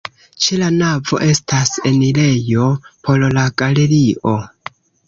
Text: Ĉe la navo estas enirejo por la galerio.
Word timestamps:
Ĉe 0.45 0.55
la 0.61 0.69
navo 0.77 1.19
estas 1.27 1.75
enirejo 1.91 2.73
por 2.89 3.31
la 3.39 3.47
galerio. 3.65 4.39